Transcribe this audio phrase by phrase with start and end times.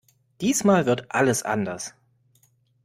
[0.41, 1.93] Diesmal wird alles anders!